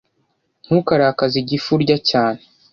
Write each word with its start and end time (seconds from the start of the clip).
Ntukarakaze 0.65 1.35
igifu 1.43 1.69
urya 1.77 1.97
cyane. 2.09 2.41